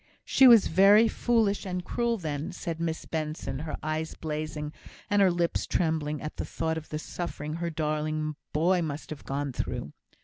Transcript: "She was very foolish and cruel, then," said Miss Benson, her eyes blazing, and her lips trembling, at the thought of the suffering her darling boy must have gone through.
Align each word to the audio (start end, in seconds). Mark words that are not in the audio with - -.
"She 0.25 0.47
was 0.47 0.65
very 0.65 1.07
foolish 1.07 1.63
and 1.63 1.85
cruel, 1.85 2.17
then," 2.17 2.51
said 2.53 2.79
Miss 2.79 3.05
Benson, 3.05 3.59
her 3.59 3.77
eyes 3.83 4.15
blazing, 4.15 4.73
and 5.11 5.21
her 5.21 5.29
lips 5.29 5.67
trembling, 5.67 6.23
at 6.23 6.37
the 6.37 6.43
thought 6.43 6.75
of 6.75 6.89
the 6.89 6.97
suffering 6.97 7.53
her 7.57 7.69
darling 7.69 8.35
boy 8.51 8.81
must 8.81 9.11
have 9.11 9.23
gone 9.25 9.53
through. 9.53 9.91